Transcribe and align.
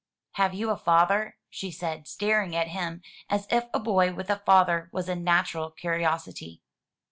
"Have 0.31 0.55
you 0.55 0.71
a 0.71 0.77
father?" 0.77 1.37
she 1.47 1.69
said, 1.69 2.07
staring 2.07 2.55
at 2.55 2.69
him 2.69 3.03
as 3.29 3.45
if 3.51 3.65
a 3.71 3.77
boy 3.79 4.11
with 4.11 4.31
a 4.31 4.37
father 4.39 4.89
was 4.91 5.07
a 5.07 5.13
natural 5.15 5.69
curiosity. 5.69 6.63